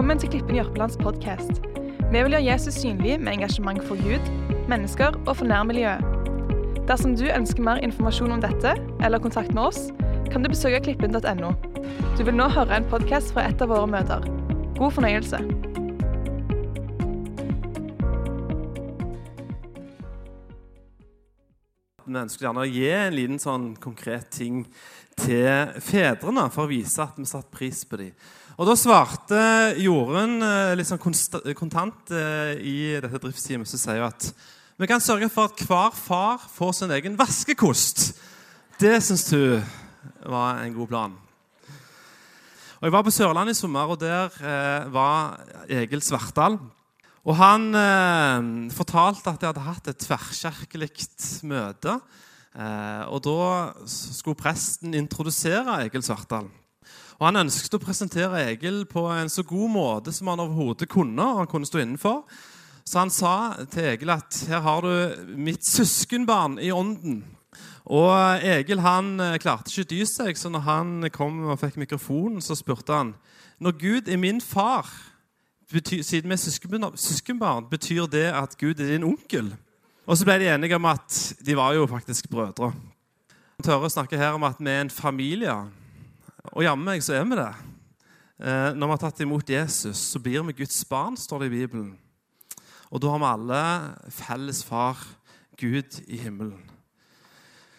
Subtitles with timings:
[0.00, 1.58] Velkommen til Klippen Jørpelands podkast.
[2.08, 4.30] Vi vil gjøre Jesus synlig med engasjement for Gud,
[4.70, 6.00] mennesker og for nærmiljøet.
[6.88, 8.72] Dersom du ønsker mer informasjon om dette
[9.04, 9.82] eller kontakt med oss,
[10.32, 11.52] kan du besøke klippen.no.
[12.16, 14.24] Du vil nå høre en podkast fra et av våre møter.
[14.80, 15.44] God fornøyelse.
[22.08, 24.64] Vi ønsker gjerne å gi en liten sånn konkret ting
[25.20, 28.30] til fedrene for å vise at vi satte pris på dem.
[28.60, 29.42] Og Da svarte
[29.80, 34.26] Jorunn eh, litt sånn kontant eh, i dette driftsteamet som sier at
[34.76, 38.10] vi kan sørge for at hver far får sin egen vaskekost.
[38.76, 39.56] Det syns du
[40.28, 41.16] var en god plan.
[42.76, 46.60] Og Jeg var på Sørlandet i sommer, og der eh, var Egil Svartdal.
[47.24, 50.92] Og Han eh, fortalte at de hadde hatt et tverrkirkelig
[51.48, 51.96] møte.
[52.52, 53.42] Eh, og Da
[53.88, 56.52] skulle presten introdusere Egil Svartdal.
[57.20, 61.20] Og Han ønsket å presentere Egil på en så god måte som han overhodet kunne.
[61.20, 62.22] og han kunne stå innenfor.
[62.84, 67.24] Så han sa til Egil at her har du mitt søskenbarn i ånden.
[67.84, 71.76] Og Egil han eh, klarte ikke å dy seg, så når han kom og fikk
[71.76, 73.14] mikrofonen, så spurte han
[73.60, 74.88] når Gud er min far,
[75.72, 79.50] betyr, siden vi er søskenbarn, betyr det at Gud er din onkel?
[80.06, 82.70] Og så ble de enige om at de var jo faktisk brødre.
[83.60, 85.52] Han tør å snakke her om at vi er en familie.
[86.50, 87.50] Og jammen meg så er vi det.
[88.40, 91.58] Eh, Når vi har tatt imot Jesus, så blir vi Guds barn, står det i
[91.60, 91.98] Bibelen.
[92.90, 93.62] Og da har vi alle
[94.10, 94.98] felles far,
[95.60, 96.70] Gud i himmelen.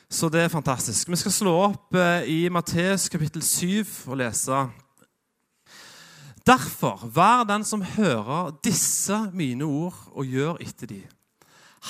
[0.09, 1.09] Så det er fantastisk.
[1.09, 4.59] Vi skal slå opp eh, i Matteus kapittel 7 og lese.
[6.47, 11.01] Derfor, vær den som hører disse mine ord og gjør etter de.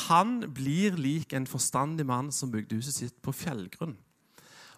[0.07, 3.97] Han blir lik en forstandig mann som bygde huset sitt på fjellgrunn.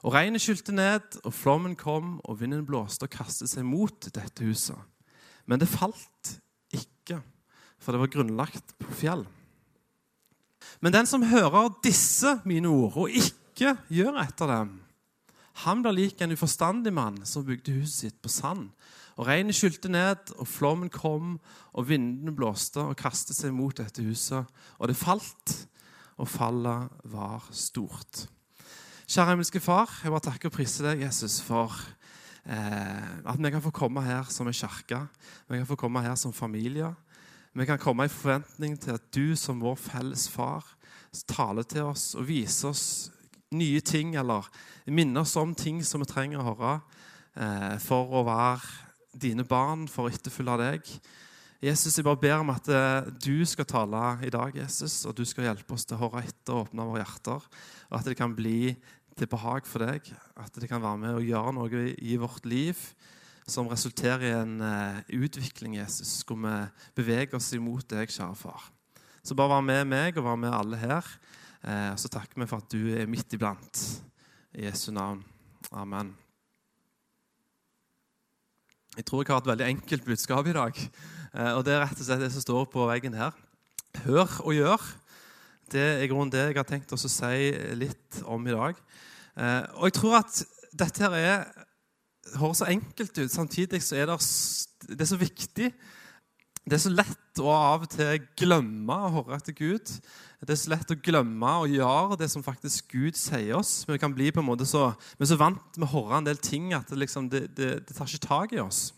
[0.04, 4.44] Og regnet skylte ned, og flommen kom, og vinden blåste og kastet seg mot dette
[4.44, 4.80] huset.
[5.48, 6.36] Men det falt
[6.76, 7.22] ikke,
[7.80, 9.24] for det var grunnlagt på fjell.
[10.84, 14.74] Men den som hører disse mine ord, og ikke gjør etter dem,
[15.64, 18.72] han blir lik en uforstandig mann som bygde huset sitt på sand.
[19.22, 21.38] Og regnet skylte ned, og flommen kom,
[21.72, 24.50] og vindene blåste og kastet seg mot dette huset.
[24.82, 25.54] Og det falt,
[26.18, 28.26] og fallet var stort.
[29.04, 31.74] Kjære himmelske Far, jeg bare takker og priser deg, Jesus, for
[32.48, 35.02] eh, at vi kan få komme her som en kirke.
[35.52, 36.88] Vi kan få komme her som familie.
[37.54, 40.64] Vi kan komme i forventning til at du som vår felles far
[41.28, 42.86] taler til oss og viser oss
[43.52, 44.48] nye ting, eller
[44.88, 46.74] minner oss om ting som vi trenger å høre
[47.36, 50.96] eh, for å være dine barn, for å etterfølge deg.
[51.64, 55.24] Jesus, jeg bare ber om at eh, du skal tale i dag, Jesus, og du
[55.24, 57.46] skal hjelpe oss til å høre etter og åpne våre hjerter,
[57.88, 58.74] og at det kan bli
[59.16, 62.82] til behag for deg, at det kan være med å gjøre noe i vårt liv
[63.48, 66.58] som resulterer i en eh, utvikling, Jesus, hvor vi
[67.00, 68.68] beveger oss imot deg, kjære far.
[69.24, 71.14] Så bare vær med meg og vær med alle her.
[71.64, 73.86] Eh, så takker vi for at du er midt iblant.
[74.52, 75.24] I Jesu navn.
[75.72, 76.12] Amen.
[78.94, 80.80] Jeg tror jeg har et veldig enkelt budskap i dag.
[81.34, 83.34] Eh, og Det er rett og slett det som står på veggen her.
[84.04, 84.84] Hør og gjør.
[85.74, 87.40] Det er grunnen det jeg har tenkt å si
[87.74, 88.78] litt om i dag.
[89.34, 90.44] Eh, og jeg tror at
[90.78, 91.66] dette her er,
[92.38, 94.20] høres så enkelt ut, samtidig så er det,
[94.94, 95.72] det er så viktig.
[96.64, 99.90] Det er så lett å av og til glemme å høre etter Gud.
[100.40, 103.82] Det er så lett å glemme å gjøre det som faktisk Gud sier oss.
[103.88, 106.30] Vi kan bli på en måte så, vi er så vant med å høre en
[106.30, 108.94] del ting at det, liksom, det, det, det tar ikke tak i oss.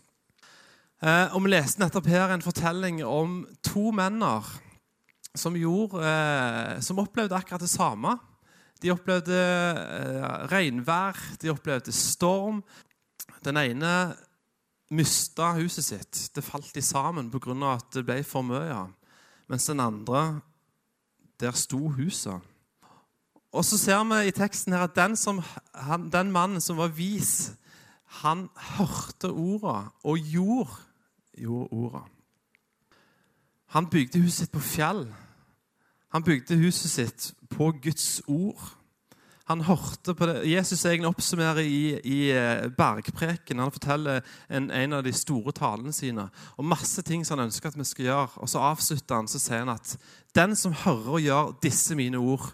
[1.02, 4.46] Eh, og Vi leste nettopp her en fortelling om to menner
[5.34, 8.14] som, gjorde, eh, som opplevde akkurat det samme.
[8.78, 12.62] De opplevde eh, regnvær, de opplevde storm.
[13.42, 13.92] Den ene
[14.90, 16.20] mista huset sitt.
[16.34, 17.74] Det falt i sammen pga.
[17.74, 18.86] at det ble for mye.
[19.48, 20.40] Mens den andre,
[21.40, 22.40] der sto huset.
[23.52, 25.42] Og så ser vi i teksten her at den, som,
[25.74, 27.52] han, den mannen som var vis,
[28.04, 30.70] han hørte orda og gjorde,
[31.38, 32.02] gjorde orda.
[33.66, 35.06] Han bygde huset sitt på fjell.
[36.08, 38.76] Han bygde huset sitt på Guds ord.
[39.46, 40.40] Han hørte på det.
[40.50, 42.18] Jesus egentlig oppsummerer i, i
[42.74, 43.60] bergpreken.
[43.62, 46.24] Han forteller en, en, av de store talene sine
[46.58, 48.42] og masse ting som han ønsker at vi skal gjøre.
[48.42, 49.94] Og Så avslutter han så sier han at
[50.34, 52.48] den som hører og gjør disse mine ord,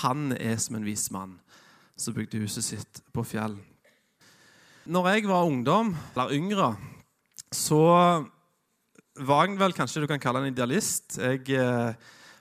[0.00, 1.36] han er som en vis mann
[2.00, 3.58] som bygde huset sitt på fjell.
[4.88, 6.72] Når jeg var ungdom, eller yngre,
[7.52, 7.82] så
[9.20, 11.18] var jeg vel kanskje du kan kalle en idealist.
[11.20, 11.92] Jeg eh,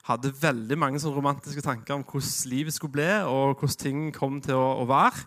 [0.07, 4.41] hadde veldig mange sånn romantiske tanker om hvordan livet skulle bli, og hvordan ting kom
[4.43, 5.25] til å, å være.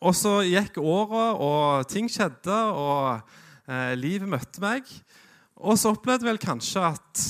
[0.00, 2.56] Og så gikk året, og ting skjedde.
[2.72, 3.38] og
[3.70, 4.86] Eh, livet møtte meg.
[5.60, 7.24] Og så opplevde jeg vel kanskje at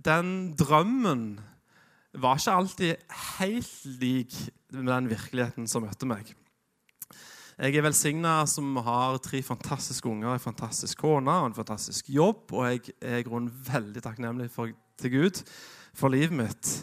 [0.00, 1.24] den drømmen
[2.20, 4.36] var ikke alltid helt lik
[4.74, 6.30] med den virkeligheten som møtte meg.
[7.60, 12.46] Jeg er velsigna som har tre fantastiske unger, en fantastisk kone og en fantastisk jobb.
[12.54, 15.42] Og jeg er i grunnen veldig takknemlig for, til Gud
[15.96, 16.74] for livet mitt.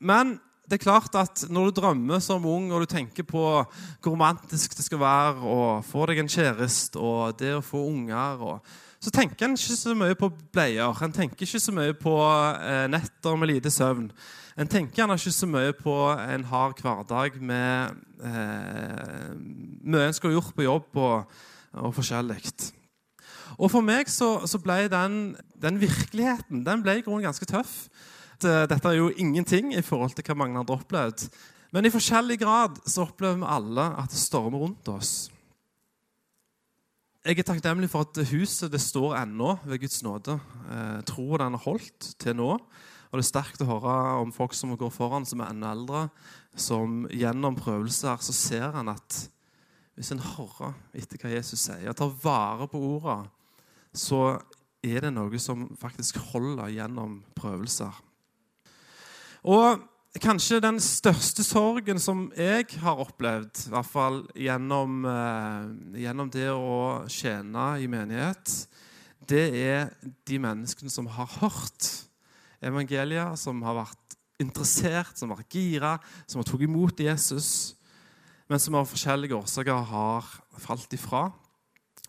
[0.00, 4.10] Men det er klart at når du drømmer som ung og du tenker på hvor
[4.10, 8.72] romantisk det skal være å få deg en kjæreste og det å få unger og,
[9.02, 11.02] så tenker en ikke så mye på bleier.
[11.04, 14.08] En tenker ikke så mye på eh, netter med lite søvn.
[14.58, 17.92] En tenker gjerne ikke så mye på en hard hverdag med
[18.24, 19.28] eh,
[19.86, 21.38] mye en skulle gjort på jobb og,
[21.76, 22.40] og forskjellig.
[23.56, 27.86] Og for meg så, så ble den, den, virkeligheten den ble i grunnen ganske tøff.
[28.42, 31.28] Dette er jo ingenting i forhold til hva mange hadde opplevd.
[31.72, 35.14] Men i forskjellig grad så opplever vi alle at det stormer rundt oss.
[37.26, 40.36] Jeg er takknemlig for at huset det står ennå ved Guds nåde.
[40.70, 42.52] Eh, tror den har holdt til nå.
[42.54, 46.02] Og Det er sterkt å høre om folk som går foran, som er enda eldre,
[46.54, 49.18] som gjennom prøvelser så ser han at
[49.96, 53.30] hvis en hører etter hva Jesus sier, tar vare på ordene,
[53.96, 54.36] så
[54.84, 57.94] er det noe som faktisk holder gjennom prøvelser.
[59.46, 59.82] Og
[60.22, 66.48] kanskje den største sorgen som jeg har opplevd, i hvert fall gjennom, eh, gjennom det
[66.50, 68.66] å tjene i menighet,
[69.26, 69.90] det er
[70.26, 72.06] de menneskene som har hørt
[72.62, 77.74] evangeliet, som har vært interessert, som har vært gira, som har tatt imot Jesus,
[78.48, 80.22] men som av forskjellige årsaker har
[80.62, 81.32] falt ifra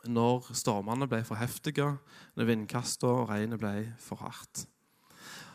[0.09, 1.89] når stormene ble for heftige,
[2.37, 4.65] når vindkastene og regnet ble for hardt.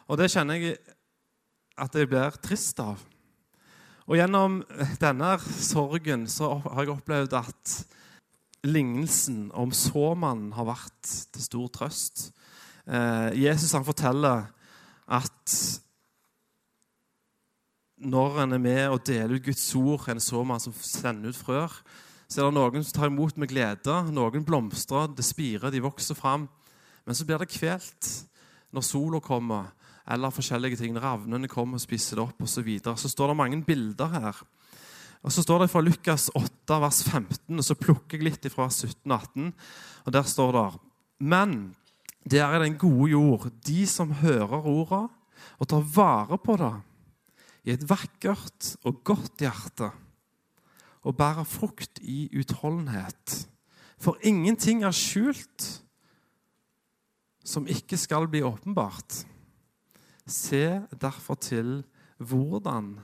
[0.09, 0.79] Og Det kjenner jeg
[1.81, 3.01] at jeg blir trist av.
[4.11, 4.61] Og Gjennom
[5.01, 7.77] denne sorgen så har jeg opplevd at
[8.67, 12.29] lignelsen om såmannen har vært til stor trøst.
[12.87, 14.51] Eh, Jesus han forteller
[15.13, 15.57] at
[18.03, 21.75] når en er med og deler ut Guds ord, en såmann som sender ut frør,
[22.33, 23.95] så er det noen som tar imot med glede.
[24.09, 26.47] Noen blomstrer, det spirer, de vokser fram.
[27.05, 28.09] Men så blir det kvelt
[28.73, 29.67] når sola kommer,
[30.09, 30.97] eller forskjellige ting.
[30.97, 32.55] Ravnene kommer og spiser det opp, osv.
[32.55, 32.97] Så, videre.
[32.97, 34.41] så står det mange bilder her.
[35.23, 38.67] Og Så står det fra Lukas 8, vers 15, og så plukker jeg litt fra
[38.67, 39.53] 17-18.
[40.07, 40.81] og Der står det
[41.21, 41.77] Men
[42.25, 45.09] det er den gode jord, de som hører orda
[45.59, 46.75] og tar vare på det
[47.65, 49.93] i et vakkert og godt hjerte,
[51.03, 53.49] og bærer frukt i utholdenhet.
[54.03, 55.83] For ingenting er skjult
[57.43, 59.25] som ikke skal bli åpenbart.
[60.27, 61.83] Se derfor til
[62.23, 62.95] hvordan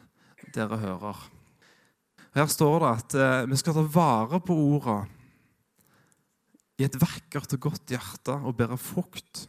[0.54, 1.18] dere hører.
[2.34, 5.00] Her står det at eh, vi skal ta vare på orda
[6.78, 9.48] i et vakkert og godt hjerte og bære frukt.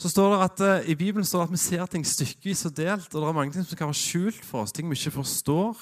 [0.00, 2.76] Så står det at uh, I Bibelen står det at vi ser ting stykkevis og
[2.76, 3.10] delt.
[3.12, 5.76] og Det er mange ting som kan være skjult for oss, ting vi ikke forstår.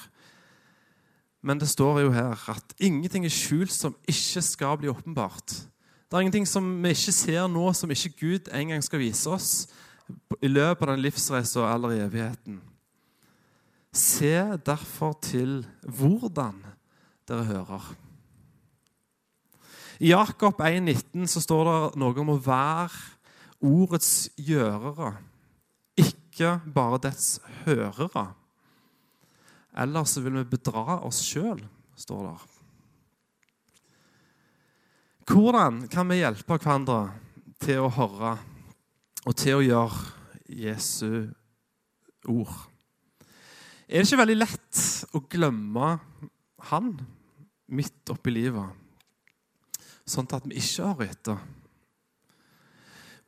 [1.41, 5.53] Men det står jo her at ingenting er skjult som ikke skal bli åpenbart.
[6.09, 9.29] Det er ingenting som vi ikke ser nå, som ikke Gud en gang skal vise
[9.29, 9.69] oss
[10.41, 12.59] i løpet av den livsreisen eller i evigheten.
[13.93, 14.33] Se
[14.65, 16.59] derfor til hvordan
[17.29, 17.87] dere hører.
[19.99, 22.99] I Jakob 1,19 så står det noe om å være
[23.59, 25.17] ordets gjørere,
[25.99, 28.29] ikke bare dets hørere.
[29.79, 31.61] Ellers vil vi bedra oss sjøl,
[31.99, 32.37] står det.
[35.29, 37.13] Hvordan kan vi hjelpe hverandre
[37.61, 38.33] til å høre
[39.27, 39.99] og til å gjøre
[40.49, 41.29] Jesu
[42.27, 42.55] ord?
[43.87, 44.83] Er det ikke veldig lett
[45.15, 45.95] å glemme
[46.69, 46.91] Han
[47.71, 48.75] midt oppi livet?
[50.09, 51.41] sånn at vi ikke har etter.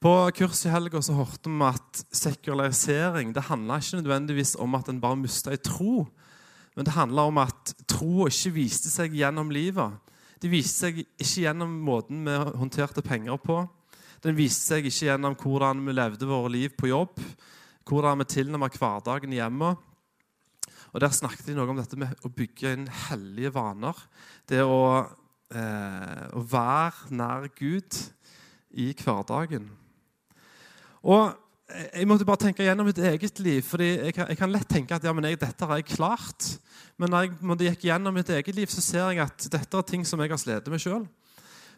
[0.02, 4.90] På kurs i helga så hørte vi at sekularisering det handla ikke nødvendigvis om at
[4.90, 6.08] en bare mista ei tro,
[6.76, 9.98] men det handla om at troa ikke viste seg gjennom livet.
[10.42, 13.60] Det viste seg ikke gjennom måten vi håndterte penger på.
[14.24, 17.20] Den viste seg ikke gjennom hvordan vi levde våre liv på jobb,
[17.90, 19.74] hvordan vi tilnærma hverdagen hjemme.
[20.92, 23.98] Og Der snakket de noe om dette med å bygge inn hellige vaner.
[24.48, 24.82] Det å
[25.56, 27.98] eh, å være nær Gud
[28.80, 29.70] i hverdagen.
[31.02, 31.32] Og
[31.72, 33.62] Jeg måtte bare tenke gjennom mitt eget liv.
[33.64, 36.60] fordi Jeg jeg kan lett tenke at ja, jeg, dette har jeg klart.
[36.98, 39.82] Men når jeg måtte gikk gjennom mitt eget liv, så ser jeg at dette er
[39.84, 41.08] ting som jeg har slitt med sjøl.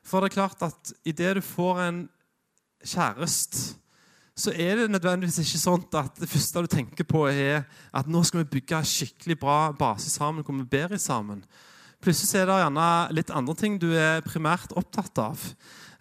[0.04, 2.10] For det er klart at idet du får en
[2.84, 3.80] kjæreste,
[4.36, 8.24] så er det nødvendigvis ikke sånn at det første du tenker på, er at nå
[8.26, 11.44] skal vi bygge skikkelig bra base sammen hvor vi ber sammen.
[12.04, 15.44] Plutselig er det gjerne litt andre ting du er primært opptatt av.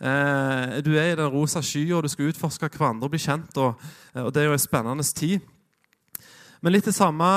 [0.02, 3.54] Eh, du er i den rosa skya, du skal utforske hverandre og bli kjent.
[3.62, 3.78] Og,
[4.18, 5.44] og, det er jo en spennende tid.
[6.62, 7.28] Men litt det samme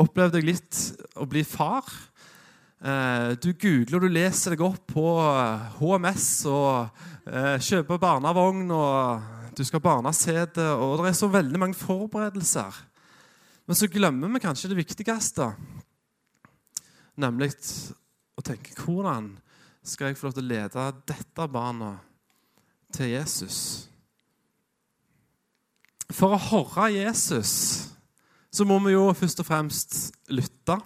[0.00, 0.80] opplevde jeg litt
[1.16, 1.88] å bli far.
[2.82, 5.06] Eh, du googler og du leser deg opp på
[5.78, 8.66] HMS og eh, kjøper barnevogn.
[8.76, 12.82] og Du skal ha barnesete, og det er så veldig mange forberedelser.
[13.64, 15.52] Men så glemmer vi kanskje det viktigste,
[17.22, 17.52] nemlig
[18.36, 19.30] å tenke hvordan
[19.82, 21.94] skal jeg få lov til å lede dette barna
[22.94, 23.58] til Jesus?
[26.12, 27.52] For å høre Jesus
[28.52, 29.94] så må vi jo først og fremst
[30.28, 30.76] lytte,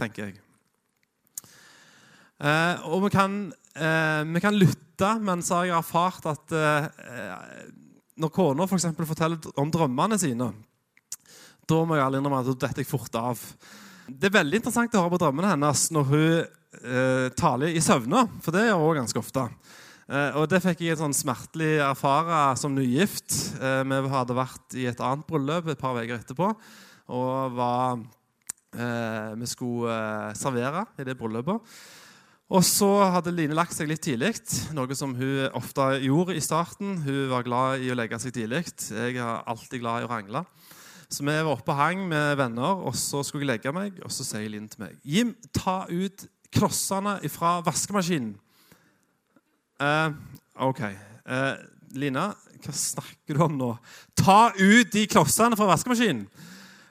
[0.00, 0.38] tenker jeg.
[2.40, 3.34] Eh, og vi kan,
[3.76, 6.88] eh, vi kan, lytte, men så har jeg erfart at eh,
[8.16, 8.88] når kona f.eks.
[8.96, 10.48] For forteller om drømmene sine,
[11.68, 13.44] da må jeg ærlig innrømme at da detter jeg fort av.
[14.10, 18.24] Det er veldig interessant å høre på drømmene hennes når hun eh, taler i søvne,
[18.42, 19.44] for det gjør hun ganske ofte.
[20.10, 23.36] Eh, og Det fikk jeg sånn smertelig erfare som nygift.
[23.60, 26.50] Eh, vi hadde vært i et annet bryllup et par uker etterpå.
[27.14, 28.00] Og var,
[28.74, 31.70] eh, vi skulle eh, servere i det bryllupet.
[32.50, 34.32] Og så hadde Line lagt seg litt tidlig,
[34.74, 36.96] noe som hun ofte gjorde i starten.
[37.04, 38.64] Hun var glad i å legge seg tidlig.
[38.90, 40.42] Jeg er alltid glad i å rangle.
[41.10, 43.96] Så vi var oppe og hang med venner, og så skulle jeg legge meg.
[44.06, 48.36] Og så sier Linn til meg Jim, ta ut klossene fra vaskemaskinen.
[49.80, 50.12] Uh,
[50.68, 50.84] OK.
[51.24, 51.56] Uh,
[51.96, 53.70] Lina, hva snakker du om nå?
[54.18, 56.26] Ta ut de klossene fra vaskemaskinen!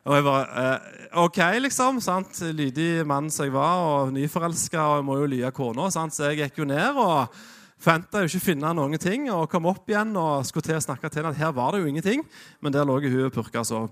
[0.09, 0.85] Og jeg bare eh,
[1.21, 1.99] OK, liksom.
[2.01, 2.39] sant?
[2.55, 5.89] Lydig mann som jeg var, og nyforelska, og jeg må jo lye kona.
[5.91, 7.35] Så jeg gikk jo ned og
[7.79, 11.07] Forventa ikke å finne noen ting og kom opp igjen og skulle til å snakke
[11.07, 12.25] til henne at her var det jo ingenting.
[12.59, 13.85] Men der lå hun og purka så.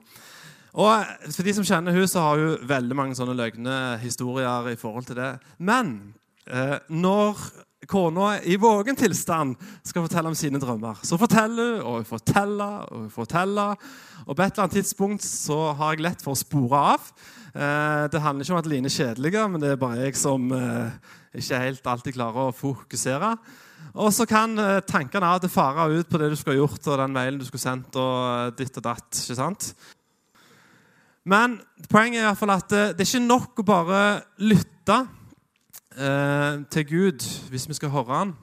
[0.77, 4.75] Og For de som kjenner hun, så har hun veldig mange sånne løgne historier i
[4.77, 5.31] forhold til det.
[5.57, 5.95] Men
[6.51, 7.39] eh, når
[7.87, 12.79] kona i vågen tilstand skal fortelle om sine drømmer, så forteller hun og hun forteller
[12.91, 13.87] og hun forteller.
[14.25, 17.07] Og på et eller annet tidspunkt så har jeg lett for å spore av.
[17.53, 20.51] Eh, det handler ikke om at Line er kjedelig, men det er bare jeg som
[20.51, 23.37] eh, ikke helt alltid klarer å fokusere.
[23.97, 26.83] Og så kan eh, tankene av og til fare ut på det du skulle gjort,
[26.85, 29.07] og den mailen du skulle sendt, og eh, ditt og datt.
[29.23, 29.71] ikke sant?
[31.27, 31.57] Men
[31.89, 34.01] poenget er i hvert fall at eh, det er ikke nok å bare
[34.37, 34.99] lytte
[35.97, 38.35] eh, til Gud hvis vi skal høre Han.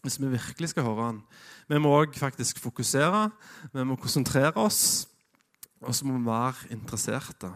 [0.00, 1.20] Hvis vi virkelig skal høre Han.
[1.68, 3.26] Vi må òg faktisk fokusere,
[3.74, 5.08] vi må konsentrere oss,
[5.82, 7.50] og så må vi være interesserte.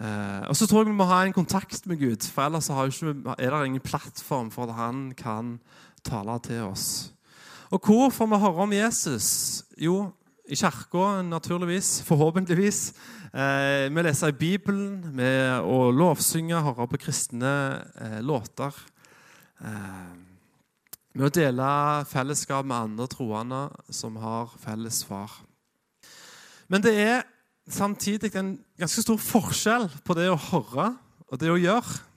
[0.00, 3.12] Eh, og så tror jeg vi må ha en kontakt med Gud, for ellers ikke,
[3.36, 5.58] er det ingen plattform for at han kan
[6.04, 7.10] tale til oss.
[7.70, 9.28] Og hvor får vi høre om Jesus?
[9.78, 10.10] Jo,
[10.50, 12.00] i kirka, naturligvis.
[12.02, 12.92] Forhåpentligvis.
[13.30, 17.52] Eh, vi leser i Bibelen, med å lovsynge, høre på kristne
[17.94, 18.74] eh, låter.
[19.62, 20.10] Eh,
[21.14, 21.68] med å dele
[22.10, 23.62] fellesskap med andre troende
[23.94, 25.30] som har felles far.
[26.70, 27.22] Men det er
[27.70, 30.92] samtidig en ganske stor forskjell på det å høre
[31.30, 32.09] og det å gjøre.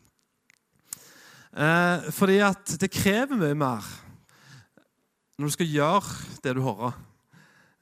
[1.53, 3.85] Eh, fordi at det krever mye mer
[5.37, 6.95] når du skal gjøre det du hører.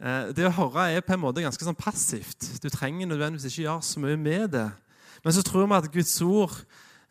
[0.02, 2.48] Eh, det å høre er på en måte ganske sånn passivt.
[2.64, 4.68] Du trenger nødvendigvis ikke gjøre så mye med det.
[5.24, 6.56] Men så tror vi at Guds ord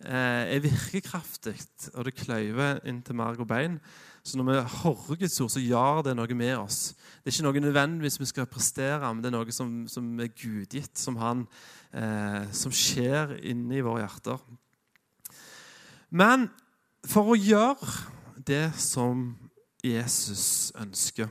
[0.04, 1.56] eh, er virkekraftig,
[1.94, 3.78] og det kløyver inn til marg og bein.
[4.26, 6.80] Så når vi hører Guds ord, så gjør det noe med oss.
[7.22, 10.34] Det er ikke noe nødvendigvis vi skal prestere, men det er noe som, som er
[10.34, 11.46] gudgitt, som, han,
[11.96, 14.42] eh, som skjer inni våre hjerter.
[16.10, 16.48] Men
[17.06, 17.90] for å gjøre
[18.46, 19.30] det som
[19.84, 21.30] Jesus ønsker,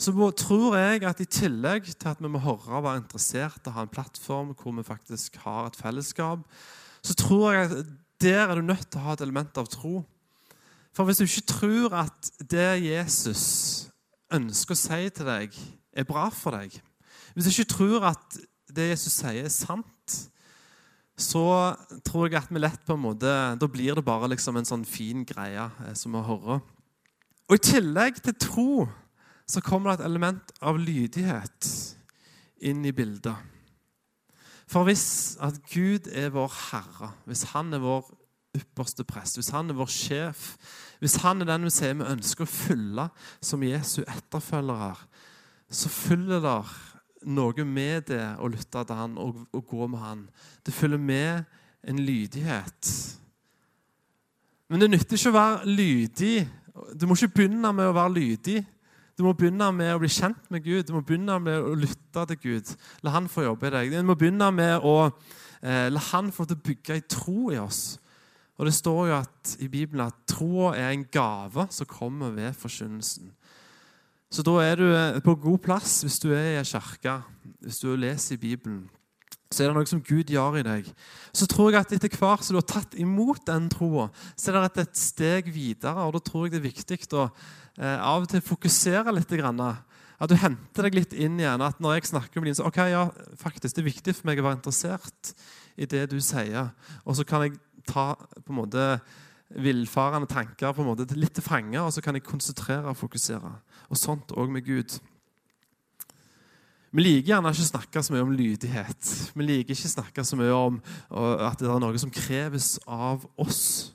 [0.00, 3.74] så tror jeg at i tillegg til at vi må høre og være interessert og
[3.76, 6.46] ha en plattform hvor vi faktisk har et fellesskap,
[7.04, 10.02] så tror jeg at der er du nødt til å ha et element av tro.
[10.96, 13.44] For hvis du ikke tror at det Jesus
[14.32, 15.60] ønsker å si til deg,
[15.92, 16.76] er bra for deg
[17.34, 18.36] Hvis du ikke tror at
[18.70, 19.86] det Jesus sier, er sant,
[21.20, 21.44] så
[22.06, 24.86] tror jeg at vi lett på en måte Da blir det bare liksom en sånn
[24.88, 26.62] fin greie eh, som vi hører.
[27.50, 28.72] Og i tillegg til tro
[29.50, 31.70] så kommer det et element av lydighet
[32.62, 33.34] inn i bildet.
[34.70, 38.06] For hvis at Gud er vår Herre, hvis Han er vår
[38.54, 40.52] ypperste prest, hvis Han er vår sjef,
[41.02, 43.08] hvis Han er den vi sier vi ønsker å følge
[43.42, 44.94] som Jesu etterfølgere,
[45.70, 46.54] så følger det
[47.28, 50.26] noe med det å lytte til han og, og gå med han.
[50.64, 51.44] Det følger med
[51.84, 52.90] en lydighet.
[54.70, 56.36] Men det nytter ikke å være lydig.
[56.94, 58.60] Du må ikke begynne med å være lydig.
[59.18, 62.22] Du må begynne med å bli kjent med Gud, du må begynne med å lytte
[62.30, 62.70] til Gud.
[63.04, 63.90] La Han få jobbe i deg.
[63.92, 67.58] Du må begynne med å eh, la Han få til å bygge ei tro i
[67.60, 67.98] oss
[68.56, 72.56] Og Det står jo at, i Bibelen at troa er en gave som kommer ved
[72.56, 73.28] forkynnelsen.
[74.30, 77.18] Så da er du eh, på god plass hvis du er i ei kirke,
[77.66, 78.84] hvis du leser i Bibelen.
[79.50, 80.90] Så er det noe som Gud gjør i deg.
[81.34, 84.06] Så tror jeg at etter hvert som du har tatt imot den troa,
[84.38, 86.04] så er det et steg videre.
[86.04, 89.34] og Da tror jeg det er viktig å eh, av og til fokusere litt.
[89.34, 91.66] At du henter deg litt inn igjen.
[91.66, 93.08] At når jeg snakker med din, så ok, ja,
[93.40, 95.34] faktisk, det er viktig for meg å være interessert
[95.74, 96.70] i det du sier.
[97.02, 97.58] Og så kan jeg
[97.90, 98.86] ta på en måte
[99.50, 103.50] villfarende tanker på en måte litt til fange, og så kan jeg konsentrere og fokusere.
[103.90, 104.98] Og sånt òg med Gud.
[106.90, 109.10] Vi liker gjerne ikke å snakke så mye om lydighet.
[109.38, 110.78] Vi liker ikke å snakke så mye om
[111.46, 113.92] at det er noe som kreves av oss.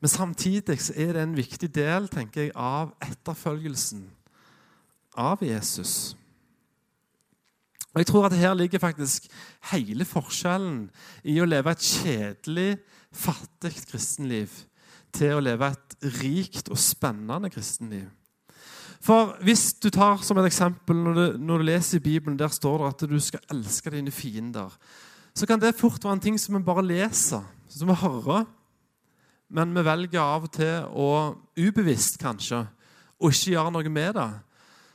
[0.00, 4.06] Men samtidig er det en viktig del tenker jeg, av etterfølgelsen
[5.20, 6.16] av Jesus.
[7.90, 9.26] Og jeg tror at Her ligger faktisk
[9.72, 10.84] hele forskjellen
[11.26, 12.78] i å leve et kjedelig,
[13.10, 14.52] fattig kristenliv
[15.14, 18.06] til å leve et rikt og spennende kristenliv.
[19.00, 22.52] For hvis du tar som et eksempel, når du, når du leser i Bibelen, der
[22.52, 24.74] står det at du skal elske dine fiender,
[25.34, 28.44] så kan det fort være en ting som vi bare leser, som vi hører.
[29.50, 32.60] Men vi velger av og til, og ubevisst kanskje,
[33.20, 34.28] å ikke gjøre noe med det.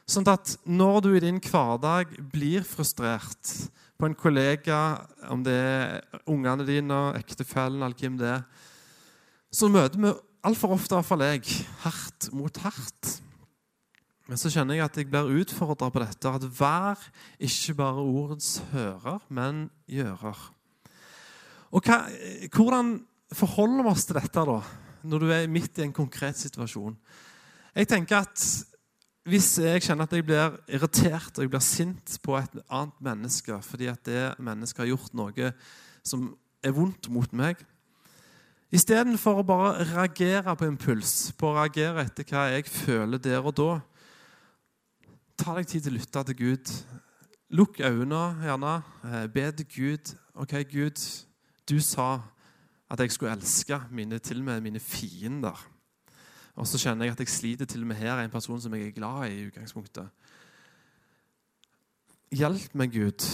[0.05, 3.55] Sånn at når du i din hverdag blir frustrert
[3.97, 5.01] på en kollega,
[5.33, 8.45] om det er ungene dine, ektefellen eller hvem det er,
[9.50, 10.13] så møter vi
[10.45, 13.15] altfor ofte, iallfall jeg, hardt mot hardt.
[14.25, 16.29] Men så kjenner jeg at jeg blir utfordra på dette.
[16.29, 17.01] At vær
[17.38, 20.39] ikke bare ordets hører, men gjører.
[21.75, 22.05] Og hva,
[22.50, 22.96] Hvordan
[23.36, 24.60] forholder vi oss til dette da,
[25.05, 26.96] når du er midt i en konkret situasjon?
[27.75, 28.48] Jeg tenker at
[29.25, 33.58] hvis jeg kjenner at jeg blir irritert og jeg blir sint på et annet menneske
[33.65, 35.50] fordi at det mennesket har gjort noe
[36.05, 36.27] som
[36.62, 37.63] er vondt mot meg
[38.75, 43.53] Istedenfor å bare reagere på impuls, på å reagere etter hva jeg føler der og
[43.55, 43.75] da,
[45.37, 46.71] ta deg tid til å lytte til Gud.
[47.55, 48.75] Lukk øynene, gjerne.
[49.05, 50.15] Eh, be til Gud.
[50.35, 51.01] OK, Gud,
[51.69, 52.21] du sa
[52.89, 55.57] at jeg skulle elske mine, til og med mine fiender.
[56.55, 58.87] Og så kjenner jeg at jeg sliter til og med her, en person som jeg
[58.87, 59.41] er glad i.
[59.41, 60.07] i utgangspunktet.
[62.35, 63.25] Hjelp meg, Gud,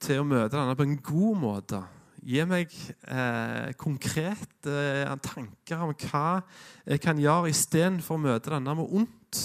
[0.00, 1.82] til å møte denne på en god måte.
[2.20, 2.72] Gi meg
[3.08, 6.42] eh, konkrete eh, tanker om hva
[6.84, 9.40] jeg kan gjøre istedenfor å møte denne med ondt,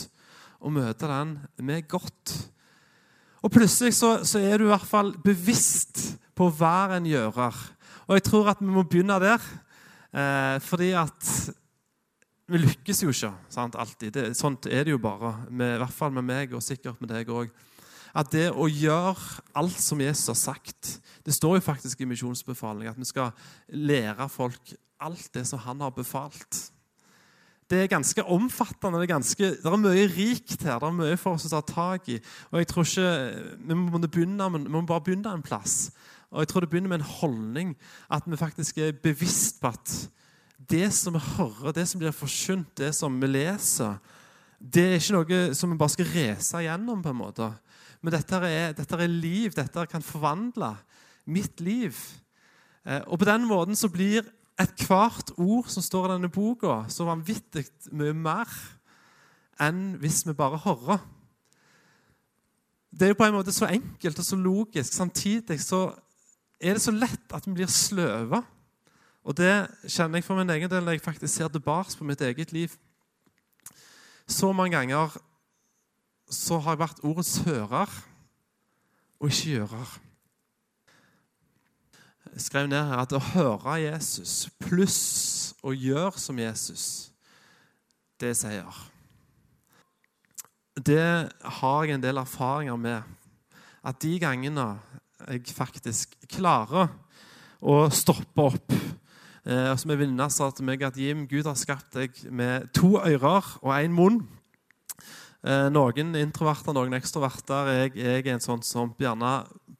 [0.61, 2.33] og møte den med godt.
[3.45, 7.59] Og plutselig så, så, er du i hvert fall bevisst på å være en gjører.
[8.07, 9.43] Og jeg tror at vi må begynne der.
[10.15, 11.29] Eh, fordi at
[12.49, 14.11] vi lykkes jo ikke sant, alltid.
[14.13, 15.33] Det, sånt er det jo bare.
[15.49, 17.53] Med, I hvert fall med meg, og sikkert med deg òg.
[18.15, 20.93] At det å gjøre alt som Jesus har sagt
[21.25, 23.33] Det står jo faktisk i misjonsbefalingen at vi skal
[23.75, 24.71] lære folk
[25.03, 26.61] alt det som han har befalt.
[27.69, 28.99] Det er ganske omfattende.
[28.99, 30.77] Det er, ganske, det er mye rikt her.
[30.79, 32.19] Det er mye for oss å ta tak i.
[32.51, 33.13] Og jeg tror ikke,
[33.57, 35.89] Vi må, begynne, vi må bare begynne en plass.
[36.29, 37.75] Og jeg tror det begynner med en holdning.
[38.11, 39.95] At vi faktisk er bevisst på at
[40.69, 43.97] det som vi hører, det som blir forkynt, det som vi leser,
[44.59, 47.01] det er ikke noe som vi bare skal race gjennom.
[47.01, 47.49] på en måte.
[48.01, 49.53] Men dette er, dette er liv.
[49.55, 50.75] Dette kan forvandle
[51.25, 51.97] mitt liv.
[52.85, 54.21] Eh, og på den måten så blir
[54.59, 58.51] ethvert ord som står i denne boka, så vanvittig mye mer
[59.61, 61.03] enn hvis vi bare hører.
[62.95, 64.93] Det er jo på en måte så enkelt og så logisk.
[64.93, 65.89] Samtidig så
[66.59, 68.39] er det så lett at vi blir sløve.
[69.25, 69.51] Og det
[69.89, 72.71] kjenner jeg for min egen del når jeg faktisk ser tilbake på mitt eget liv.
[74.27, 75.17] Så mange ganger
[76.31, 77.91] så har jeg vært ordets hører
[79.19, 80.04] og ikke gjører.
[82.37, 87.11] Skrev ned her at å høre Jesus pluss å gjøre som Jesus,
[88.19, 88.81] det er seier.
[90.75, 91.05] Det
[91.61, 93.01] har jeg en del erfaringer med.
[93.85, 94.73] At de gangene
[95.29, 96.91] jeg faktisk klarer
[97.63, 98.75] å stoppe opp
[99.45, 102.95] Eh, som en venninne sa til meg at Jim, Gud har skapt deg med to
[102.97, 104.23] ører og én munn.
[105.45, 107.69] Eh, noen introverter, noen ekstroverter.
[107.69, 109.35] Jeg, jeg, er en sånn som gjerne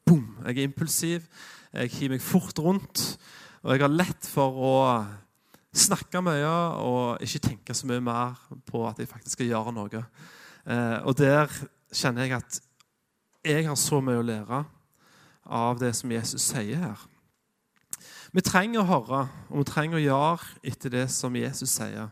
[0.06, 1.26] boom, Jeg er impulsiv.
[1.76, 3.02] Jeg hiver meg fort rundt.
[3.66, 4.76] Og jeg har lett for å
[5.76, 10.04] snakke mye og ikke tenke så mye mer på at jeg faktisk skal gjøre noe.
[10.64, 11.52] Eh, og der
[11.92, 12.60] kjenner jeg at
[13.46, 14.62] jeg har så mye å lære
[15.46, 17.04] av det som Jesus sier her.
[18.32, 22.08] Vi trenger å høre og vi trenger å gjøre etter det som Jesus sier,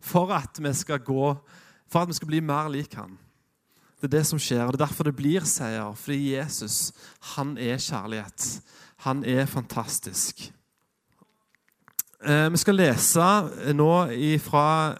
[0.00, 1.32] for at vi skal gå,
[1.90, 3.18] for at vi skal bli mer lik han.
[3.98, 5.90] Det er det som skjer, og det er derfor det blir seier.
[5.98, 6.92] Fordi Jesus,
[7.34, 8.44] han er kjærlighet.
[9.06, 10.52] Han er fantastisk.
[12.24, 13.26] Eh, vi skal lese
[13.78, 13.92] nå
[14.42, 14.96] fra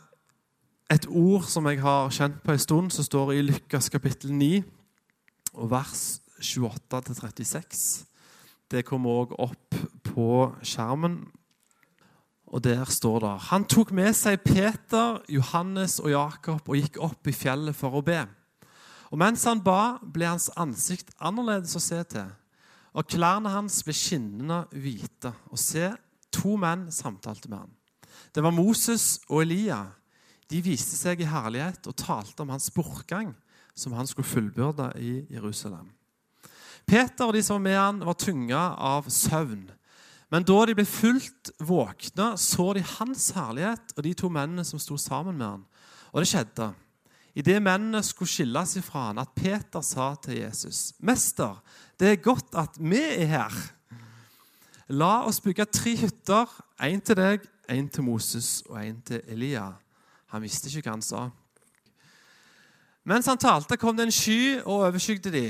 [0.91, 4.63] et ord som jeg har kjent på en stund, som står i Lukas kapittel 9,
[5.55, 8.05] og vers 28-36.
[8.71, 10.31] Det kommer òg opp på
[10.63, 11.21] skjermen.
[12.49, 17.29] Og der står det Han tok med seg Peter, Johannes og Jakob og gikk opp
[17.29, 18.23] i fjellet for å be.
[19.11, 22.29] Og mens han ba, ble hans ansikt annerledes å se til.
[22.97, 25.33] Og klærne hans ble skinnende hvite.
[25.53, 25.91] Og se,
[26.35, 27.75] to menn samtalte med han.
[28.35, 29.85] Det var Moses og Elia.
[30.49, 33.35] De viste seg i herlighet og talte om hans bortgang,
[33.77, 35.91] som han skulle fullbyrde i Jerusalem.
[36.89, 39.67] Peter og de som var med han, var tunga av søvn.
[40.33, 44.81] Men da de ble fullt våkne, så de hans herlighet og de to mennene som
[44.81, 45.65] sto sammen med han.
[46.13, 46.71] Og det skjedde,
[47.39, 51.63] idet mennene skulle skilles ifra han, at Peter sa til Jesus.: Mester,
[52.01, 53.59] det er godt at vi er her.
[54.89, 56.49] La oss bygge tre hytter,
[56.83, 59.71] én til deg, én til Moses og én til Elia.
[60.33, 61.29] Han visste ikke hva han sa.
[63.05, 65.47] Mens han talte, kom det en sky og overskygde de,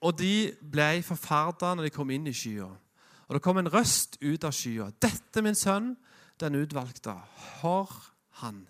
[0.00, 2.66] og de ble forferda når de kom inn i skya.
[3.28, 4.90] Og det kom en røst ut av skya.
[4.90, 5.96] 'Dette min sønn,
[6.40, 7.14] den utvalgte.
[7.60, 7.90] Hør
[8.42, 8.66] han.'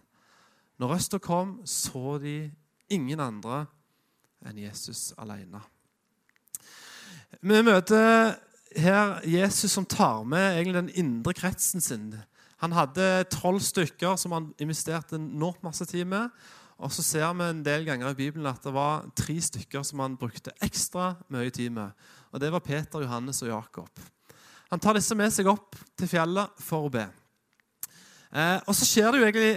[0.80, 2.50] Når østa kom, så de
[2.88, 3.66] ingen andre
[4.48, 5.60] enn Jesus alene.
[7.44, 8.38] Vi møter
[8.80, 12.14] her Jesus som tar med egentlig den indre kretsen sin.
[12.62, 16.30] Han hadde tolv stykker som han investerte enormt masse tid med.
[16.80, 20.00] Og så ser vi en del ganger i Bibelen at det var tre stykker som
[20.00, 21.92] han brukte ekstra mye tid med.
[22.32, 24.00] Og Det var Peter, Johannes og Jakob.
[24.70, 27.04] Han tar disse med seg opp til fjellet for å be.
[28.32, 29.52] Eh, og så skjer det jo egentlig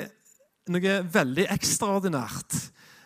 [0.71, 2.60] noe veldig ekstraordinært.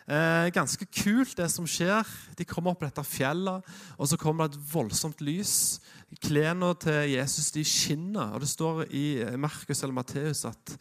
[0.08, 2.06] Eh, ganske kult, det som skjer.
[2.38, 3.66] De kommer opp på dette fjellet,
[3.98, 5.80] og så kommer det et voldsomt lys.
[6.24, 10.72] Klærne til Jesus de skinner, og det står i Markus eller Matteus at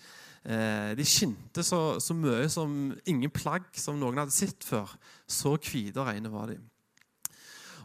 [0.48, 4.96] eh, de skinte så, så, mye som ingen plagg som noen hadde sett før.
[5.28, 6.62] Så hvite og rene var de.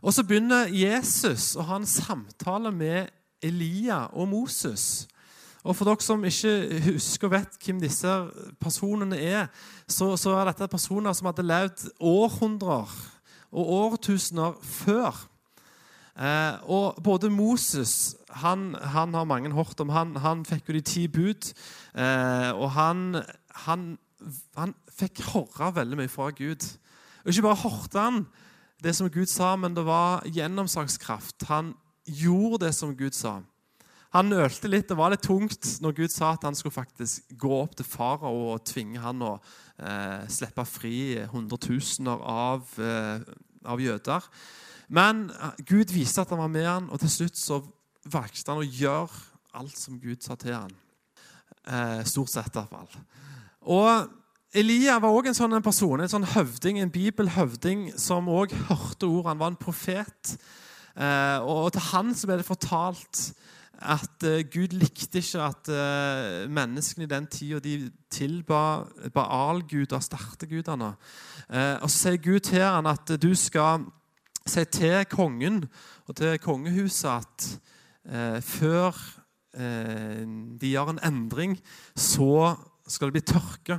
[0.02, 3.10] Og Så begynner Jesus å ha en samtale med
[3.42, 5.08] Elia og Moses.
[5.62, 8.12] Og For dere som ikke husker og vet hvem disse
[8.60, 9.50] personene er,
[9.86, 12.90] så, så er dette personer som hadde levd århundrer
[13.52, 15.20] og årtusener før.
[16.18, 19.92] Eh, og både Moses han, han, har mange hørt om.
[19.94, 21.52] Han, han fikk jo de ti bud.
[21.94, 23.22] Eh, og han,
[23.66, 23.86] han,
[24.92, 26.66] fikk høre veldig mye fra Gud.
[27.22, 28.24] Og Ikke bare hørte han
[28.82, 31.46] det som Gud sa, men det var gjennomsakskraft.
[31.48, 31.72] Han
[32.02, 33.38] gjorde det som Gud sa.
[34.12, 34.90] Han nølte litt.
[34.90, 38.52] Det var litt tungt når Gud sa at han skulle faktisk gå opp til farao
[38.52, 40.96] og tvinge han å eh, slippe fri
[41.32, 43.24] hundretusener av, eh,
[43.64, 44.26] av, jøder.
[44.92, 47.62] Men eh, Gud viste at han var med han, og til slutt så
[48.12, 49.22] valgte han å gjøre
[49.56, 50.74] alt som Gud sa til han.
[51.64, 52.90] Eh, stort sett, iallfall.
[53.72, 54.12] Og
[54.52, 59.30] Elia var òg en sånn person, en sånn høvding, en bibelhøvding som òg hørte ord.
[59.30, 60.34] Han var en profet.
[60.92, 63.30] Eh, og til han så ble det fortalt
[63.80, 70.92] at uh, Gud likte ikke at uh, menneskene i den tida de tilba Baal-guder, startegudene.
[71.48, 73.86] Uh, og så sier Gud til han at du skal
[74.46, 75.64] si til kongen
[76.08, 77.44] og til kongehuset at
[78.42, 78.96] før
[79.54, 81.52] de gjør en endring,
[81.94, 82.56] så
[82.90, 83.76] skal det bli tørke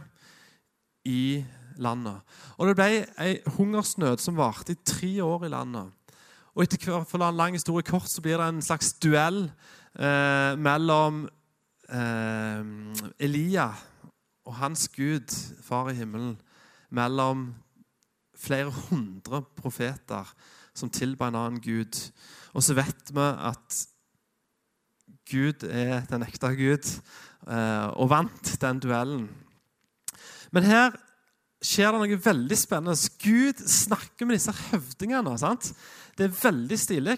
[1.04, 1.44] i
[1.78, 2.22] landet.
[2.58, 2.88] Og Det ble
[3.20, 5.92] ei hungersnød som varte i tre år i landet.
[6.56, 9.52] Og etter hvert, For lang historie kort så blir det en slags duell
[10.00, 11.24] eh, mellom
[11.90, 12.64] eh,
[13.20, 13.70] Elia
[14.44, 15.32] og hans Gud,
[15.64, 16.36] far i himmelen,
[16.94, 17.52] mellom
[18.38, 20.28] flere hundre profeter
[20.76, 21.96] som tilba en annen gud.
[22.54, 23.80] Og så vet vi at
[25.30, 26.90] Gud er den ekte Gud,
[27.48, 29.28] eh, og vant den duellen.
[30.52, 30.98] Men her
[31.64, 33.12] skjer det noe veldig spennende.
[33.24, 35.38] Gud snakker med disse høvdingene.
[35.40, 35.72] Sant?
[36.18, 37.18] Det er veldig stilig.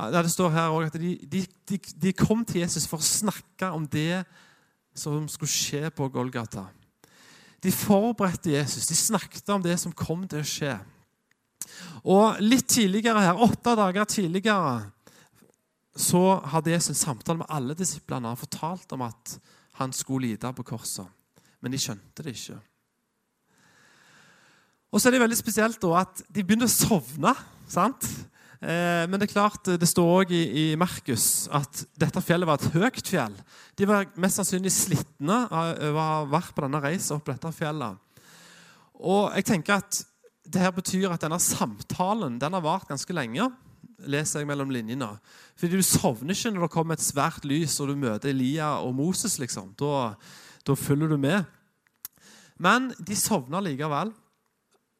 [0.00, 1.42] Ja, det står her at de, de,
[1.76, 4.22] de, kom til Jesus for å snakke om det
[4.96, 6.64] som skulle skje på Golgata.
[7.60, 8.88] De forberedte Jesus.
[8.88, 10.78] De snakket om det som kom til å skje.
[12.08, 14.88] Og Litt tidligere her, åtte dager tidligere
[16.00, 19.36] så hadde Jesus en samtale med alle disiplene og fortalt om at
[19.82, 21.04] han skulle lide på korset.
[21.60, 22.56] Men de skjønte det ikke.
[24.90, 27.34] Og så er det veldig spesielt da at de begynner å sovne.
[27.68, 28.06] sant?
[28.60, 32.60] Eh, men det er klart, det står òg i, i Markus at dette fjellet var
[32.60, 33.36] et høyt fjell.
[33.78, 37.96] De var mest sannsynlig slitne av å ha vært på denne reisen opp dette fjellet.
[39.00, 40.02] Og jeg tenker at
[40.50, 43.48] det her betyr at denne samtalen den har vart ganske lenge.
[44.00, 45.10] leser jeg mellom linjene.
[45.60, 48.94] Fordi du sovner ikke når det kommer et svært lys og du møter Elia og
[48.96, 49.38] Moses.
[49.38, 49.74] liksom.
[49.76, 50.14] Da,
[50.64, 51.44] da følger du med.
[52.56, 54.12] Men de sovner likevel.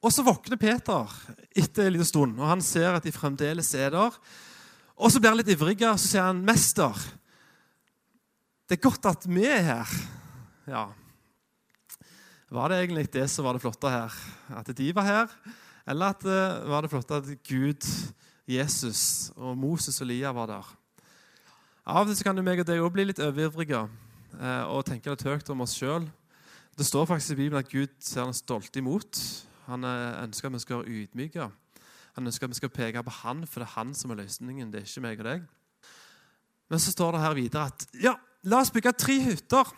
[0.01, 1.11] Og så våkner Peter
[1.51, 4.17] etter en liten stund, og han ser at de fremdeles er der.
[4.97, 6.97] Og så blir han litt ivrig, og så sier han, 'Mester,
[8.69, 10.01] det er godt at vi er her.'
[10.71, 10.89] Ja,
[12.51, 14.15] var det egentlig det som var det flotte her?
[14.59, 15.35] At de var her?
[15.87, 17.87] Eller at det eh, var det flotte at Gud,
[18.51, 20.73] Jesus og Moses og Lia var der?
[21.87, 23.85] Av og til kan du meg og deg òg bli litt overivrige
[24.35, 26.09] eh, og tenke litt høyt om oss sjøl.
[26.75, 29.23] Det står faktisk i Bibelen at Gud ser han stolt imot.
[29.71, 31.47] Han eh, ønsker at vi skal være ydmyke.
[32.19, 34.73] Han ønsker at vi skal peke på han, for det er han som er løsningen.
[34.73, 35.47] det er ikke meg og deg.
[36.71, 38.15] Men så står det her videre at ja,
[38.47, 39.71] la oss bygge tre hytter.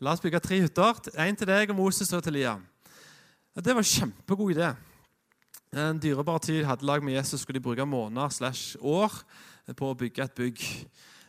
[0.00, 1.00] La oss bygge tre hytter.
[1.20, 2.56] Én til deg og Moses og til Lia.
[3.54, 4.72] Ja, det var en kjempegod idé.
[5.70, 9.12] En dyrebar tid hadde lag med Jesus skulle de bruke måneder slash år
[9.76, 10.62] på å bygge et bygg.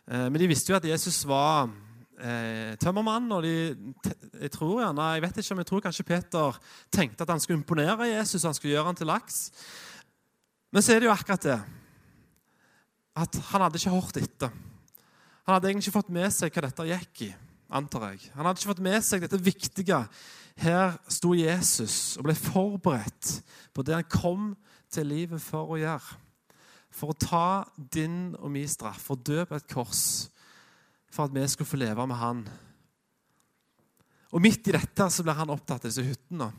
[0.08, 1.69] Eh, men de visste jo at Jesus var
[2.21, 3.31] eh, tømmermann.
[3.31, 3.75] og de,
[4.41, 6.60] jeg tror gjerne, jeg vet ikke om jeg tror kanskje Peter
[6.93, 8.43] tenkte at han skulle imponere Jesus.
[8.43, 9.51] han skulle gjøre han til laks.
[10.71, 11.62] Men så er det jo akkurat det
[13.21, 14.51] at han hadde ikke hørt etter.
[15.43, 17.31] Han hadde egentlig ikke fått med seg hva dette gikk i,
[17.75, 18.29] antar jeg.
[18.38, 19.97] Han hadde ikke fått med seg dette viktige.
[20.62, 23.34] Her sto Jesus og ble forberedt
[23.75, 24.51] på det han kom
[24.91, 26.19] til livet for å gjøre.
[26.91, 30.05] For å ta din og min straff, for å dø på et kors
[31.12, 32.43] for at vi skulle få leve med han.
[34.32, 36.50] Og Midt i dette så blir han opptatt av disse hyttene.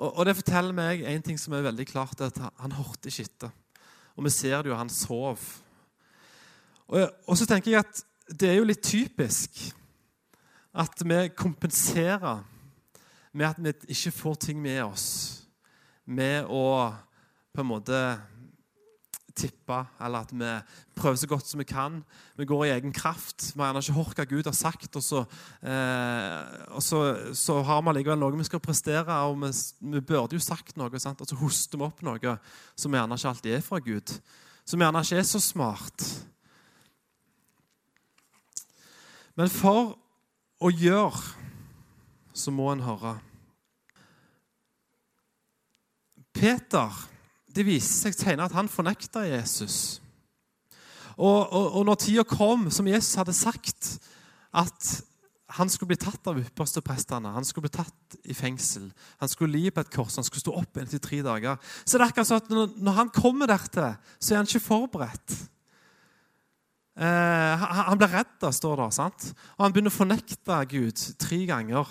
[0.00, 3.50] Og, Det forteller meg en ting som er veldig klart, at han hørte ikke etter.
[4.16, 5.42] Og vi ser det jo, han sov.
[6.88, 9.60] Og, og, så tenker jeg at det er jo litt typisk
[10.70, 12.42] at vi kompenserer
[13.32, 15.06] med at vi ikke får ting med oss.
[16.06, 16.90] Med å
[17.54, 17.98] på en måte
[19.40, 20.50] tippe, eller at vi
[20.98, 22.00] prøver så godt som vi kan.
[22.36, 23.50] Vi går i egen kraft.
[23.54, 25.24] Vi har gjerne ikke hørt hva Gud har sagt, og så,
[25.64, 27.00] eh, og så,
[27.36, 29.20] så har vi likevel noe vi skal prestere.
[29.26, 29.52] og Vi,
[29.96, 31.20] vi burde jo sagt noe, sant?
[31.20, 32.36] og så hoster vi opp noe
[32.76, 34.14] som gjerne ikke alltid er fra Gud.
[34.68, 36.06] Som gjerne ikke er så smart.
[39.40, 39.96] Men for
[40.60, 41.20] å gjøre,
[42.36, 43.16] så må en høre.
[46.36, 47.09] Peter
[47.60, 50.00] det viser seg senere at han fornekta Jesus.
[51.20, 53.98] Og, og, og når tida kom, som Jesus hadde sagt,
[54.56, 54.90] at
[55.50, 58.88] han skulle bli tatt av yppersteprestene, han skulle bli tatt i fengsel,
[59.20, 62.04] han skulle li på et kors, han skulle stå opp inntil tre dager Så det
[62.04, 65.36] er akkurat sånn at når, når han kommer dertil, så er han ikke forberedt.
[67.00, 68.90] Eh, han, han blir redd, står det.
[68.94, 69.32] sant?
[69.58, 71.90] Og han begynner å fornekte Gud tre ganger.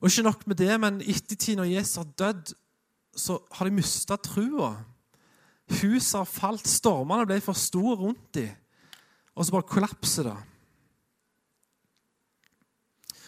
[0.00, 2.54] Og ikke nok med det, men ettertid, når Jesus har dødd,
[3.16, 4.74] så har de mista trua.
[5.80, 8.54] Huset har falt, stormene ble for store rundt dem.
[9.34, 10.38] Og så bare kollapser det.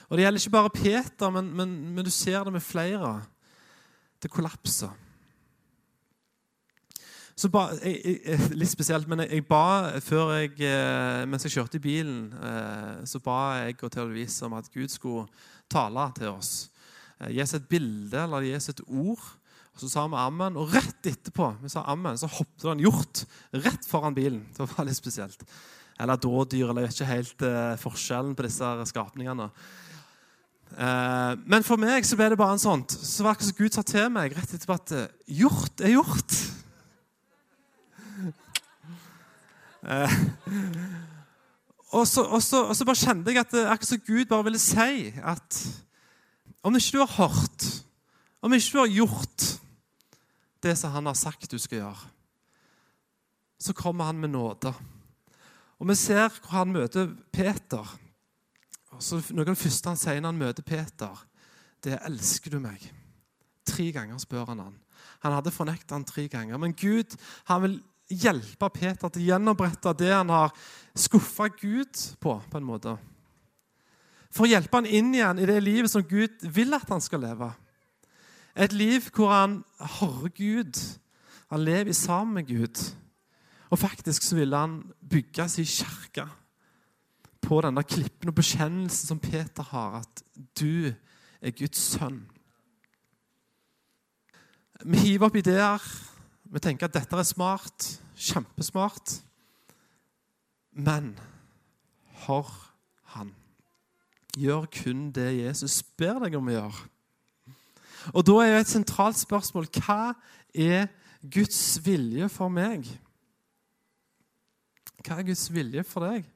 [0.09, 3.23] Og Det gjelder ikke bare Peter, men, men, men du ser det med flere.
[4.23, 4.90] Det kollapser.
[7.37, 11.55] Så ba, jeg, jeg, litt spesielt, men jeg, jeg, ba før jeg, eh, mens jeg
[11.55, 15.25] kjørte i bilen, eh, så ba jeg og Theodor om at Gud skulle
[15.73, 16.53] tale til oss.
[17.18, 19.25] Eh, gi oss et bilde eller gi oss et ord
[19.72, 22.85] og Så sa vi ammen, og rett etterpå vi sa ammen, så hoppet det en
[22.85, 23.22] hjort
[23.64, 24.42] rett foran bilen.
[24.52, 25.46] Det var litt spesielt.
[26.00, 29.48] Eller dådyr, eller jeg vet ikke helt eh, forskjellen på disse skapningene.
[30.72, 32.92] Eh, men for meg så ble det bare en sånt.
[32.92, 35.08] Så var det som Gud sa til meg rett etterpå at eh,
[35.40, 36.37] hjort er hjort.
[39.82, 40.18] Eh,
[41.92, 44.46] og, så, og, så, og, så, bare kjente jeg at det, akkurat som Gud bare
[44.46, 45.64] ville si at
[46.62, 47.66] om ikke du har hørt,
[48.42, 49.48] om ikke du har gjort
[50.62, 52.11] det som han har sagt du skal gjøre,
[53.62, 54.72] så kommer han med nåde.
[55.79, 57.87] Og Vi ser hvor han møter Peter.
[59.01, 61.25] Så Noe av det første han sier når han møter Peter,
[61.83, 62.90] det er 'Elsker du meg?'
[63.66, 64.79] Tre ganger spør han han.
[65.22, 66.59] Han hadde fornektet han tre ganger.
[66.59, 70.53] Men Gud han vil hjelpe Peter til å gjenopprette det han har
[70.94, 72.42] skuffa Gud på.
[72.51, 72.98] på en måte.
[74.33, 77.20] For å hjelpe han inn igjen i det livet som Gud vil at han skal
[77.20, 77.53] leve.
[78.56, 80.98] Et liv hvor han hører Gud.
[81.50, 82.94] Han lever sammen med Gud.
[83.70, 86.26] Og faktisk så ville han bygge sin kirke
[87.40, 90.22] på denne klippen og bekjennelsen som Peter har, at
[90.60, 90.92] du
[91.42, 92.22] er Guds sønn.
[94.84, 95.82] Vi hiver opp ideer.
[96.44, 97.88] Vi tenker at dette er smart.
[98.16, 99.22] Kjempesmart.
[100.72, 101.14] Men
[102.26, 102.48] hør
[103.14, 103.34] han.
[104.36, 106.88] Gjør kun det Jesus ber deg om å gjøre.
[108.10, 110.14] Og Da er jo et sentralt spørsmål hva
[110.54, 110.88] er
[111.22, 112.88] Guds vilje for meg?
[115.02, 116.26] Hva er Guds vilje for deg?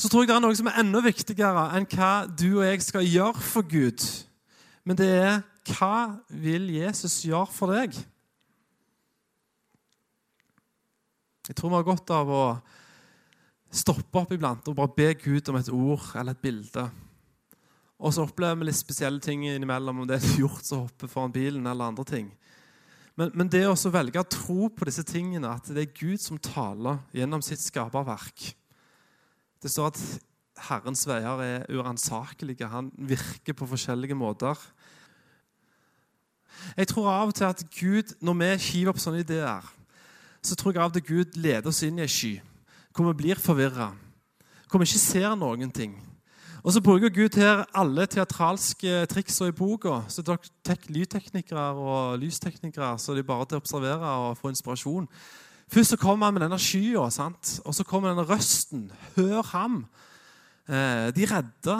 [0.00, 2.82] Så tror jeg det er noe som er enda viktigere enn hva du og jeg
[2.86, 4.06] skal gjøre for Gud.
[4.88, 7.98] Men det er hva vil Jesus gjøre for deg?
[11.50, 12.44] Jeg tror vi har godt av å
[13.70, 16.86] stoppe opp iblant og bare be Gud om et ord eller et bilde.
[18.00, 21.10] Og så opplever vi litt spesielle ting innimellom, om det er en hjort som hopper
[21.10, 22.30] foran bilen, eller andre ting.
[23.18, 26.40] Men, men det å velge å tro på disse tingene, at det er Gud som
[26.40, 28.54] taler gjennom sitt skaperverk
[29.60, 30.00] Det står at
[30.70, 32.68] Herrens veier er uransakelige.
[32.68, 34.56] Han virker på forskjellige måter.
[36.76, 39.64] Jeg tror av og til at Gud, når vi hiver opp sånne ideer,
[40.40, 42.38] så tror jeg av og til Gud leder oss inn i ei sky
[42.90, 43.92] hvor vi blir forvirra,
[44.68, 45.94] hvor vi ikke ser noen ting.
[46.60, 50.02] Og så bruker Gud her alle teatralske triksene i boka.
[50.08, 50.24] Så
[50.88, 55.08] lydteknikere og lysteknikere så det er bare til å observere og få inspirasjon.
[55.70, 58.88] Først så kommer han med denne skya, og så kommer denne røsten.
[59.16, 59.84] Hør ham.
[60.68, 61.76] Eh, de er redde.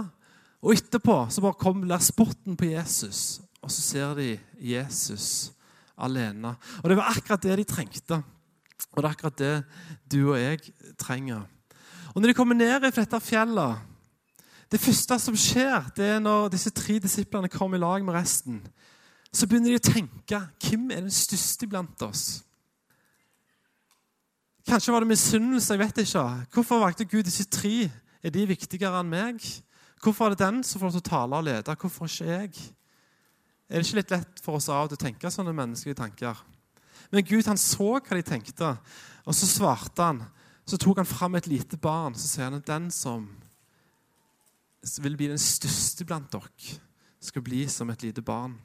[0.61, 5.53] Og etterpå så bare der spotten på Jesus, og så ser de Jesus
[5.97, 6.55] alene.
[6.83, 8.23] Og det var akkurat det de trengte.
[8.93, 9.65] Og det er akkurat det
[10.13, 10.61] du og jeg
[10.99, 11.45] trenger.
[12.15, 13.90] Og når de kommer ned i dette fjellet
[14.71, 18.61] det første som skjer, det er når disse tre disiplene kommer i lag med resten.
[19.33, 22.43] Så begynner de å tenke hvem er den største blant oss?
[24.67, 25.73] Kanskje var det misunnelse.
[25.75, 26.25] jeg vet ikke.
[26.55, 27.91] Hvorfor valgte Gud disse tre?
[28.23, 29.43] Er de viktigere enn meg?
[30.03, 31.77] Hvorfor er det den som får lov til å tale og lede?
[31.81, 32.51] Hvorfor ikke jeg?
[33.71, 36.39] Er det ikke litt lett for oss av å tenke sånne menneskelige tanker?
[37.11, 38.75] Men Gud han så hva de tenkte,
[39.27, 40.23] og så svarte han.
[40.67, 43.27] Så tok han fram et lite barn så sier han at den som
[45.01, 46.79] vil bli den største blant dere,
[47.21, 48.57] skal bli som et lite barn.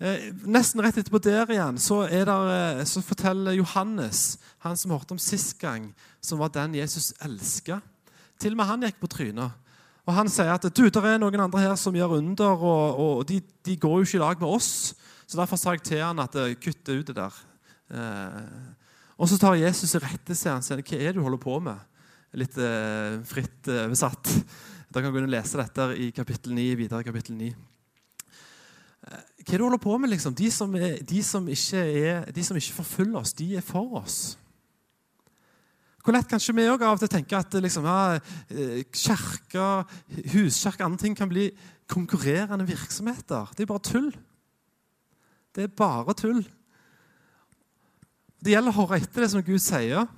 [0.00, 5.12] Eh, nesten rett etterpå der igjen så, der, eh, så, forteller Johannes, han som hørte
[5.12, 5.90] om sist gang,
[6.24, 7.82] som var den Jesus elska.
[8.40, 9.52] Til og med han gikk på trynet.
[10.08, 13.28] Og Han sier at du, der er noen andre her som gjør under, og, og
[13.28, 14.94] de, de, går jo ikke i lag med oss.
[15.28, 17.36] Så Derfor sa jeg til han at eh, kutt ut det der.
[17.92, 18.40] Eh,
[19.20, 21.76] og Så tar Jesus rette seg og sier hva er det du holder på med.
[22.40, 24.32] Litt eh, fritt oversatt.
[24.32, 27.48] Eh, dere kan du lese dette i kapittel 9, videre i kapittel 9.
[29.06, 30.10] Eh, hva er det du holder på med?
[30.10, 30.34] liksom?
[30.34, 34.18] De som, er, de, som er, de som, ikke forfølger oss, de er for oss.
[36.02, 38.18] Hvor lett kanskje vi òg av og til tenker at liksom, ja,
[38.50, 39.66] eh, kirke,
[40.32, 41.50] huskirke andre ting kan bli
[41.90, 43.52] konkurrerende virksomheter.
[43.54, 44.10] Det er bare tull.
[45.54, 46.40] Det er bare tull.
[48.40, 50.08] Det gjelder å høre etter det som Gud sier.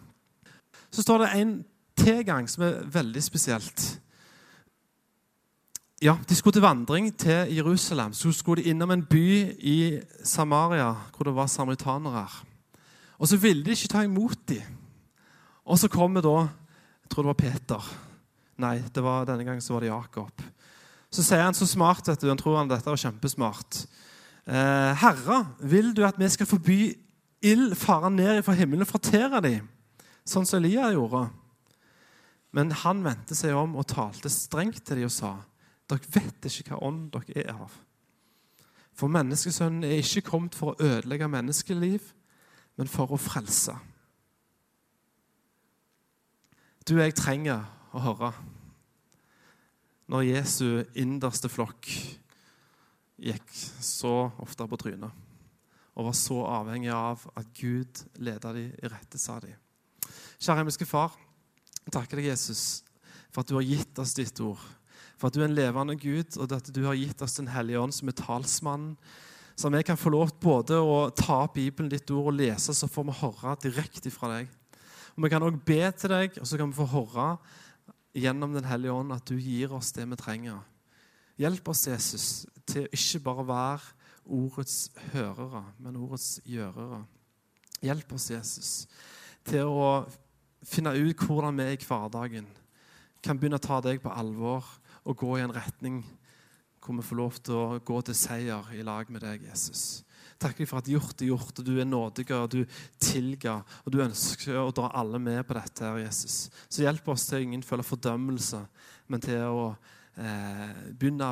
[0.92, 1.52] Så står det en
[1.98, 3.84] tilgang som er veldig spesielt
[6.02, 8.12] ja, De skulle til vandring til Jerusalem.
[8.12, 9.26] Så skulle de innom en by
[9.58, 12.26] i Samaria hvor det var samaritanere.
[13.18, 14.80] Og så ville de ikke ta imot dem.
[15.64, 16.48] Og så kommer da
[17.02, 17.88] Jeg tror det var Peter.
[18.56, 20.42] Nei, det var, denne gangen så var det Jakob.
[21.12, 23.82] Så sier han så smart, vet du, han tror han dette var kjempesmart.
[24.46, 26.78] Eh, Herre, vil du at vi skal forby
[27.44, 29.68] ild fare ned fra himmelen og fortere dem,
[30.24, 31.26] sånn som Elia gjorde?
[32.56, 35.36] Men han vendte seg om og talte strengt til dem og sa:"
[35.92, 37.72] Dere vet ikke hva ånd dere er av.
[38.96, 42.12] For menneskesønnen er ikke kommet for å ødelegge menneskeliv,
[42.80, 43.74] men for å frelse.
[46.88, 48.32] Du og jeg trenger å høre
[50.12, 51.88] når Jesu innerste flokk
[53.22, 53.52] gikk
[53.84, 55.20] så ofte på trynet
[55.92, 59.52] og var så avhengig av at Gud ledet dem i rette, sa de.
[60.40, 61.12] Kjære himmelske Far,
[61.92, 62.80] takker deg, Jesus,
[63.28, 64.62] for at du har gitt oss ditt ord
[65.22, 67.78] for at du er en levende Gud, og at du har gitt oss Den hellige
[67.78, 68.96] ånd som er talsmannen.
[69.54, 72.88] Så vi kan få lov både å ta opp Bibelen, ditt ord, og lese, så
[72.90, 74.50] får vi høre direkte fra deg.
[75.14, 77.28] Og Vi kan òg be til deg, og så kan vi få høre
[78.18, 80.58] gjennom Den hellige ånd at du gir oss det vi trenger.
[81.38, 82.26] Hjelp oss, Jesus,
[82.66, 83.94] til ikke bare være
[84.26, 87.04] ordets hørere, men ordets gjørere.
[87.82, 88.72] Hjelp oss, Jesus,
[89.46, 90.08] til å
[90.66, 92.50] finne ut hvordan vi i hverdagen
[93.22, 94.66] kan begynne å ta deg på alvor
[95.04, 96.02] og gå i en retning
[96.82, 100.02] hvor vi får lov til å gå til seier i lag med deg, Jesus.
[100.42, 102.64] Takk for at gjort er gjort, og du er nådig, og du
[102.98, 106.48] tilga, og du ønsker å dra alle med på dette, her, Jesus.
[106.66, 108.64] Så hjelp oss til å ingen føler fordømmelse,
[109.06, 109.68] men til å
[110.18, 111.30] eh, begynne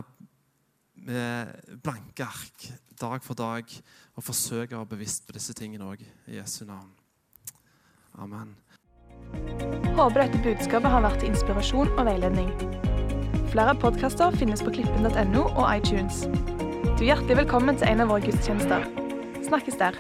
[1.01, 2.69] med blanke ark
[3.01, 3.65] dag for dag
[4.15, 6.93] og forsøke å være bevisst på disse tingene òg, i Jesu navn.
[8.21, 8.55] Amen.
[9.97, 12.90] Håper dette budskapet har vært til inspirasjon og veiledning.
[13.51, 16.23] Flere podkaster finnes på klippen.no og iTunes.
[16.95, 18.87] Du er hjertelig velkommen til en av våre gudstjenester.
[19.43, 19.99] Snakkes der.